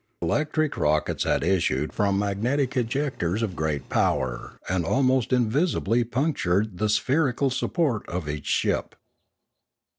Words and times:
Electric 0.23 0.77
rockets 0.77 1.25
had 1.25 1.43
issued 1.43 1.93
from 1.93 2.17
magnetic 2.17 2.71
ejectors 2.75 3.43
of 3.43 3.55
great 3.55 3.87
power 3.87 4.57
and 4.67 4.83
almost 4.83 5.31
invisibly 5.31 6.03
punctured 6.03 6.79
the 6.79 6.89
spherical 6.89 7.51
supporter 7.51 8.09
of 8.09 8.27
each 8.27 8.65
airship. 8.65 8.95